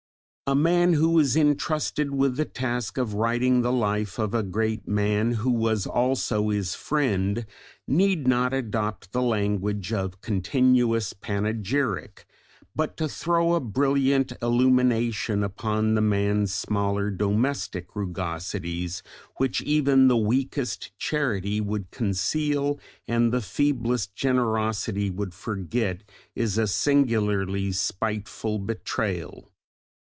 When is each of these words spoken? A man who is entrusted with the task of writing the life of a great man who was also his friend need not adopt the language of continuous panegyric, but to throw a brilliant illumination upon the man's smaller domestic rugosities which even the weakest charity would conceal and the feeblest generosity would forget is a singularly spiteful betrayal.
A 0.47 0.53
man 0.55 0.91
who 0.91 1.17
is 1.17 1.37
entrusted 1.37 2.13
with 2.13 2.35
the 2.35 2.43
task 2.43 2.97
of 2.97 3.13
writing 3.13 3.61
the 3.61 3.71
life 3.71 4.19
of 4.19 4.33
a 4.33 4.43
great 4.43 4.85
man 4.85 5.31
who 5.35 5.49
was 5.49 5.87
also 5.87 6.49
his 6.49 6.75
friend 6.75 7.45
need 7.87 8.27
not 8.27 8.53
adopt 8.53 9.13
the 9.13 9.21
language 9.21 9.93
of 9.93 10.19
continuous 10.19 11.13
panegyric, 11.13 12.25
but 12.75 12.97
to 12.97 13.07
throw 13.07 13.53
a 13.53 13.61
brilliant 13.61 14.33
illumination 14.41 15.41
upon 15.41 15.95
the 15.95 16.01
man's 16.01 16.53
smaller 16.53 17.09
domestic 17.09 17.95
rugosities 17.95 19.01
which 19.37 19.61
even 19.61 20.09
the 20.09 20.17
weakest 20.17 20.91
charity 20.99 21.61
would 21.61 21.91
conceal 21.91 22.77
and 23.07 23.31
the 23.31 23.39
feeblest 23.39 24.13
generosity 24.17 25.09
would 25.09 25.33
forget 25.33 26.03
is 26.35 26.57
a 26.57 26.67
singularly 26.67 27.71
spiteful 27.71 28.59
betrayal. 28.59 29.47